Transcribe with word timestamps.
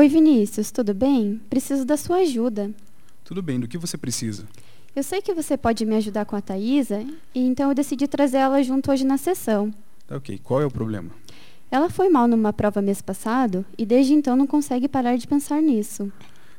Oi, 0.00 0.08
Vinícius, 0.08 0.70
tudo 0.70 0.94
bem? 0.94 1.38
Preciso 1.50 1.84
da 1.84 1.94
sua 1.94 2.20
ajuda. 2.20 2.70
Tudo 3.22 3.42
bem, 3.42 3.60
do 3.60 3.68
que 3.68 3.76
você 3.76 3.98
precisa? 3.98 4.48
Eu 4.96 5.02
sei 5.02 5.20
que 5.20 5.34
você 5.34 5.58
pode 5.58 5.84
me 5.84 5.94
ajudar 5.94 6.24
com 6.24 6.34
a 6.34 6.40
Thaisa, 6.40 7.04
e 7.34 7.40
então 7.40 7.68
eu 7.68 7.74
decidi 7.74 8.08
trazer 8.08 8.38
ela 8.38 8.62
junto 8.62 8.90
hoje 8.90 9.04
na 9.04 9.18
sessão. 9.18 9.70
Tá 10.06 10.16
ok, 10.16 10.40
qual 10.42 10.62
é 10.62 10.64
o 10.64 10.70
problema? 10.70 11.10
Ela 11.70 11.90
foi 11.90 12.08
mal 12.08 12.26
numa 12.26 12.50
prova 12.50 12.80
mês 12.80 13.02
passado 13.02 13.62
e 13.76 13.84
desde 13.84 14.14
então 14.14 14.34
não 14.36 14.46
consegue 14.46 14.88
parar 14.88 15.18
de 15.18 15.28
pensar 15.28 15.60
nisso. 15.60 16.10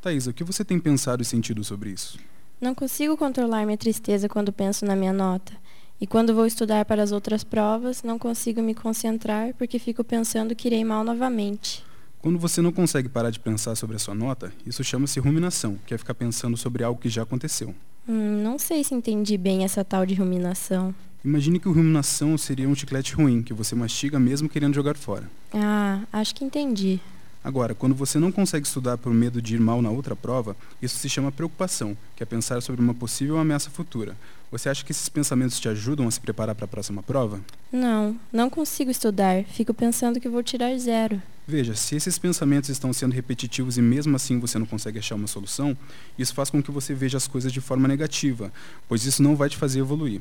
Thaisa, 0.00 0.30
o 0.30 0.32
que 0.32 0.42
você 0.42 0.64
tem 0.64 0.80
pensado 0.80 1.22
e 1.22 1.26
sentido 1.26 1.62
sobre 1.62 1.90
isso? 1.90 2.18
Não 2.58 2.74
consigo 2.74 3.18
controlar 3.18 3.66
minha 3.66 3.76
tristeza 3.76 4.30
quando 4.30 4.50
penso 4.50 4.86
na 4.86 4.96
minha 4.96 5.12
nota. 5.12 5.52
E 6.00 6.06
quando 6.06 6.34
vou 6.34 6.46
estudar 6.46 6.86
para 6.86 7.02
as 7.02 7.12
outras 7.12 7.44
provas, 7.44 8.02
não 8.02 8.18
consigo 8.18 8.62
me 8.62 8.74
concentrar 8.74 9.52
porque 9.58 9.78
fico 9.78 10.02
pensando 10.02 10.54
que 10.54 10.68
irei 10.68 10.82
mal 10.82 11.04
novamente. 11.04 11.84
Quando 12.20 12.38
você 12.38 12.60
não 12.60 12.72
consegue 12.72 13.08
parar 13.08 13.30
de 13.30 13.38
pensar 13.38 13.74
sobre 13.76 13.96
a 13.96 13.98
sua 13.98 14.14
nota, 14.14 14.52
isso 14.66 14.82
chama-se 14.82 15.20
ruminação, 15.20 15.78
que 15.86 15.94
é 15.94 15.98
ficar 15.98 16.14
pensando 16.14 16.56
sobre 16.56 16.82
algo 16.82 17.00
que 17.00 17.08
já 17.08 17.22
aconteceu. 17.22 17.74
Hum, 18.08 18.42
não 18.42 18.58
sei 18.58 18.82
se 18.82 18.94
entendi 18.94 19.36
bem 19.36 19.64
essa 19.64 19.84
tal 19.84 20.04
de 20.04 20.14
ruminação. 20.14 20.94
Imagine 21.24 21.58
que 21.58 21.68
o 21.68 21.72
ruminação 21.72 22.38
seria 22.38 22.68
um 22.68 22.74
chiclete 22.74 23.14
ruim 23.14 23.42
que 23.42 23.52
você 23.52 23.74
mastiga 23.74 24.18
mesmo 24.18 24.48
querendo 24.48 24.74
jogar 24.74 24.96
fora. 24.96 25.28
Ah, 25.52 26.00
acho 26.12 26.34
que 26.34 26.44
entendi. 26.44 27.00
Agora, 27.42 27.74
quando 27.74 27.94
você 27.94 28.18
não 28.18 28.32
consegue 28.32 28.66
estudar 28.66 28.98
por 28.98 29.12
medo 29.12 29.40
de 29.40 29.54
ir 29.54 29.60
mal 29.60 29.80
na 29.80 29.90
outra 29.90 30.16
prova, 30.16 30.56
isso 30.82 30.98
se 30.98 31.08
chama 31.08 31.30
preocupação, 31.30 31.96
que 32.16 32.22
é 32.22 32.26
pensar 32.26 32.60
sobre 32.60 32.80
uma 32.80 32.92
possível 32.94 33.38
ameaça 33.38 33.70
futura. 33.70 34.16
Você 34.50 34.68
acha 34.68 34.84
que 34.84 34.90
esses 34.90 35.08
pensamentos 35.08 35.60
te 35.60 35.68
ajudam 35.68 36.08
a 36.08 36.10
se 36.10 36.20
preparar 36.20 36.56
para 36.56 36.64
a 36.64 36.68
próxima 36.68 37.04
prova? 37.04 37.40
Não, 37.70 38.16
não 38.32 38.50
consigo 38.50 38.90
estudar. 38.90 39.44
Fico 39.44 39.72
pensando 39.72 40.18
que 40.18 40.28
vou 40.28 40.42
tirar 40.42 40.76
zero. 40.78 41.22
Veja, 41.48 41.76
se 41.76 41.94
esses 41.94 42.18
pensamentos 42.18 42.70
estão 42.70 42.92
sendo 42.92 43.12
repetitivos 43.12 43.78
e 43.78 43.82
mesmo 43.82 44.16
assim 44.16 44.40
você 44.40 44.58
não 44.58 44.66
consegue 44.66 44.98
achar 44.98 45.14
uma 45.14 45.28
solução, 45.28 45.76
isso 46.18 46.34
faz 46.34 46.50
com 46.50 46.60
que 46.60 46.72
você 46.72 46.92
veja 46.92 47.16
as 47.16 47.28
coisas 47.28 47.52
de 47.52 47.60
forma 47.60 47.86
negativa, 47.86 48.52
pois 48.88 49.04
isso 49.04 49.22
não 49.22 49.36
vai 49.36 49.48
te 49.48 49.56
fazer 49.56 49.78
evoluir. 49.78 50.20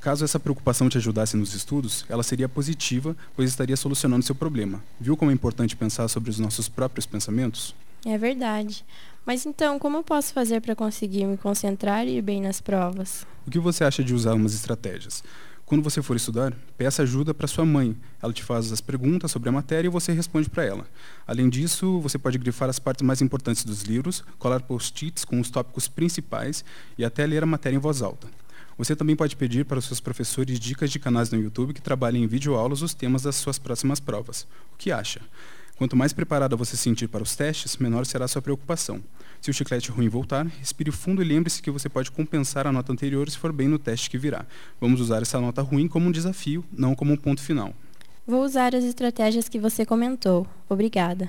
Caso 0.00 0.24
essa 0.24 0.38
preocupação 0.38 0.88
te 0.88 0.98
ajudasse 0.98 1.36
nos 1.36 1.52
estudos, 1.54 2.04
ela 2.08 2.22
seria 2.22 2.48
positiva, 2.48 3.16
pois 3.34 3.50
estaria 3.50 3.76
solucionando 3.76 4.24
seu 4.24 4.34
problema. 4.34 4.82
Viu 5.00 5.16
como 5.16 5.32
é 5.32 5.34
importante 5.34 5.76
pensar 5.76 6.06
sobre 6.06 6.30
os 6.30 6.38
nossos 6.38 6.68
próprios 6.68 7.06
pensamentos? 7.06 7.74
É 8.04 8.16
verdade. 8.16 8.84
Mas 9.24 9.46
então, 9.46 9.78
como 9.78 9.98
eu 9.98 10.02
posso 10.02 10.32
fazer 10.32 10.60
para 10.60 10.74
conseguir 10.74 11.24
me 11.24 11.36
concentrar 11.36 12.06
e 12.06 12.18
ir 12.18 12.22
bem 12.22 12.42
nas 12.42 12.60
provas? 12.60 13.24
O 13.46 13.50
que 13.50 13.58
você 13.58 13.84
acha 13.84 14.02
de 14.02 14.12
usar 14.12 14.34
umas 14.34 14.54
estratégias? 14.54 15.22
Quando 15.72 15.84
você 15.84 16.02
for 16.02 16.14
estudar, 16.14 16.52
peça 16.76 17.02
ajuda 17.02 17.32
para 17.32 17.46
sua 17.46 17.64
mãe. 17.64 17.96
Ela 18.22 18.30
te 18.30 18.44
faz 18.44 18.70
as 18.70 18.82
perguntas 18.82 19.30
sobre 19.30 19.48
a 19.48 19.52
matéria 19.52 19.88
e 19.88 19.90
você 19.90 20.12
responde 20.12 20.50
para 20.50 20.66
ela. 20.66 20.86
Além 21.26 21.48
disso, 21.48 21.98
você 22.00 22.18
pode 22.18 22.36
grifar 22.36 22.68
as 22.68 22.78
partes 22.78 23.02
mais 23.02 23.22
importantes 23.22 23.64
dos 23.64 23.80
livros, 23.80 24.22
colar 24.38 24.60
post-its 24.60 25.24
com 25.24 25.40
os 25.40 25.48
tópicos 25.48 25.88
principais 25.88 26.62
e 26.98 27.06
até 27.06 27.24
ler 27.24 27.42
a 27.42 27.46
matéria 27.46 27.74
em 27.74 27.78
voz 27.78 28.02
alta. 28.02 28.28
Você 28.76 28.94
também 28.94 29.16
pode 29.16 29.34
pedir 29.34 29.64
para 29.64 29.78
os 29.78 29.86
seus 29.86 29.98
professores 29.98 30.60
dicas 30.60 30.90
de 30.90 30.98
canais 30.98 31.30
no 31.30 31.40
YouTube 31.40 31.72
que 31.72 31.80
trabalhem 31.80 32.24
em 32.24 32.26
videoaulas 32.26 32.82
os 32.82 32.92
temas 32.92 33.22
das 33.22 33.36
suas 33.36 33.58
próximas 33.58 33.98
provas. 33.98 34.46
O 34.74 34.76
que 34.76 34.92
acha? 34.92 35.22
Quanto 35.82 35.96
mais 35.96 36.12
preparada 36.12 36.54
você 36.54 36.76
se 36.76 36.82
sentir 36.84 37.08
para 37.08 37.24
os 37.24 37.34
testes, 37.34 37.76
menor 37.76 38.06
será 38.06 38.26
a 38.26 38.28
sua 38.28 38.40
preocupação. 38.40 39.02
Se 39.40 39.50
o 39.50 39.52
chiclete 39.52 39.90
ruim 39.90 40.08
voltar, 40.08 40.46
respire 40.60 40.92
fundo 40.92 41.20
e 41.20 41.24
lembre-se 41.24 41.60
que 41.60 41.72
você 41.72 41.88
pode 41.88 42.08
compensar 42.12 42.68
a 42.68 42.72
nota 42.72 42.92
anterior 42.92 43.28
se 43.28 43.36
for 43.36 43.50
bem 43.50 43.66
no 43.66 43.80
teste 43.80 44.08
que 44.08 44.16
virá. 44.16 44.46
Vamos 44.80 45.00
usar 45.00 45.22
essa 45.22 45.40
nota 45.40 45.60
ruim 45.60 45.88
como 45.88 46.06
um 46.06 46.12
desafio, 46.12 46.64
não 46.72 46.94
como 46.94 47.12
um 47.12 47.16
ponto 47.16 47.42
final. 47.42 47.74
Vou 48.24 48.44
usar 48.44 48.76
as 48.76 48.84
estratégias 48.84 49.48
que 49.48 49.58
você 49.58 49.84
comentou. 49.84 50.46
Obrigada. 50.68 51.28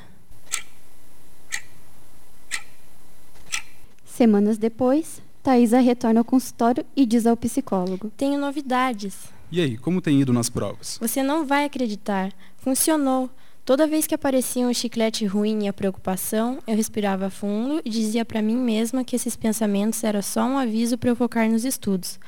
Semanas 4.05 4.59
depois, 4.59 5.19
Thaisa 5.41 5.79
retorna 5.79 6.19
ao 6.19 6.23
consultório 6.23 6.85
e 6.95 7.07
diz 7.07 7.25
ao 7.25 7.35
psicólogo: 7.35 8.11
Tenho 8.15 8.39
novidades. 8.39 9.17
E 9.51 9.59
aí, 9.59 9.77
como 9.77 9.99
tem 9.99 10.21
ido 10.21 10.31
nas 10.31 10.47
provas? 10.47 10.99
Você 11.01 11.23
não 11.23 11.43
vai 11.43 11.65
acreditar. 11.65 12.31
Funcionou. 12.57 13.31
Toda 13.65 13.87
vez 13.87 14.05
que 14.05 14.13
aparecia 14.13 14.67
um 14.67 14.73
chiclete 14.73 15.25
ruim 15.25 15.63
e 15.63 15.67
a 15.69 15.73
preocupação, 15.73 16.59
eu 16.67 16.75
respirava 16.75 17.29
fundo 17.29 17.81
e 17.85 17.89
dizia 17.89 18.25
para 18.25 18.41
mim 18.41 18.57
mesma 18.57 19.05
que 19.05 19.15
esses 19.15 19.37
pensamentos 19.37 20.03
eram 20.03 20.21
só 20.21 20.43
um 20.43 20.57
aviso 20.57 20.97
para 20.97 21.09
eu 21.09 21.15
focar 21.15 21.49
nos 21.49 21.63
estudos. 21.63 22.19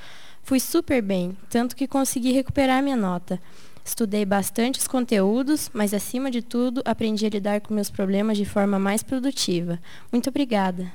Fui 0.43 0.61
super 0.61 1.01
bem, 1.01 1.35
tanto 1.49 1.75
que 1.75 1.89
consegui 1.89 2.31
recuperar 2.31 2.81
minha 2.81 2.95
nota. 2.95 3.37
Estudei 3.83 4.23
bastante 4.23 4.79
os 4.79 4.87
conteúdos, 4.87 5.69
mas 5.73 5.93
acima 5.93 6.31
de 6.31 6.41
tudo, 6.41 6.81
aprendi 6.85 7.25
a 7.25 7.29
lidar 7.29 7.59
com 7.59 7.73
meus 7.73 7.89
problemas 7.89 8.37
de 8.37 8.45
forma 8.45 8.79
mais 8.79 9.03
produtiva. 9.03 9.77
Muito 10.13 10.29
obrigada. 10.29 10.89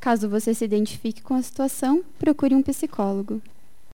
Caso 0.00 0.28
você 0.28 0.52
se 0.52 0.64
identifique 0.64 1.22
com 1.22 1.34
a 1.34 1.42
situação, 1.42 2.02
procure 2.18 2.56
um 2.56 2.62
psicólogo. 2.62 3.40